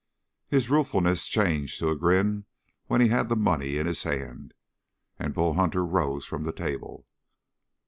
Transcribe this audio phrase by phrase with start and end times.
[0.47, 2.45] His ruefulness changed to a grin
[2.87, 4.55] when he had the money in his hand,
[5.19, 7.05] and Bull Hunter rose from the table.